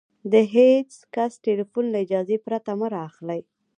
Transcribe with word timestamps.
د 0.31 0.33
هېڅ 0.55 0.89
کس 1.15 1.31
ټلیفون 1.45 1.85
له 1.93 1.97
اجازې 2.05 2.37
پرته 2.45 2.71
مه 2.79 2.87
را 2.93 3.01
اخلئ! 3.09 3.41